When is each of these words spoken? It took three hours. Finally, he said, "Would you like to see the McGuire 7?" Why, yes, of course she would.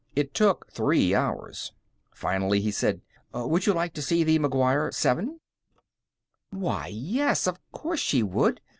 It 0.15 0.33
took 0.33 0.65
three 0.71 1.13
hours. 1.13 1.73
Finally, 2.09 2.59
he 2.61 2.71
said, 2.71 3.01
"Would 3.35 3.67
you 3.67 3.73
like 3.75 3.93
to 3.93 4.01
see 4.01 4.23
the 4.23 4.39
McGuire 4.39 4.91
7?" 4.91 5.39
Why, 6.49 6.87
yes, 6.87 7.45
of 7.45 7.59
course 7.71 7.99
she 7.99 8.23
would. 8.23 8.61